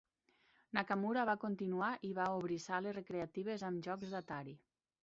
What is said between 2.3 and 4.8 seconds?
obrir sales recreatives amb jocs d'Atari.